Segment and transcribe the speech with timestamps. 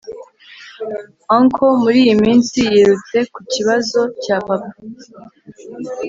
[1.35, 4.69] auncle muri iyo minsi yirutse ku ikibazo cya papa